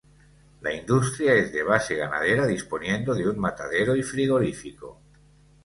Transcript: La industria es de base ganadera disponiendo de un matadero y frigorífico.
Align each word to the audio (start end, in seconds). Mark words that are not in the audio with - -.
La 0.61 0.73
industria 0.73 1.35
es 1.35 1.51
de 1.53 1.61
base 1.61 1.95
ganadera 1.95 2.47
disponiendo 2.47 3.13
de 3.13 3.29
un 3.29 3.37
matadero 3.37 3.95
y 3.95 4.01
frigorífico. 4.01 4.99